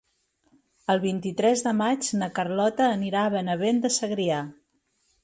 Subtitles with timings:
[0.93, 4.41] El vint-i-tres de maig na Carlota anirà a Benavent de Segrià.